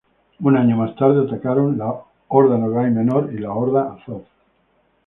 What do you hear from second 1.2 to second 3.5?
atacaron la Horda Nogai Menor y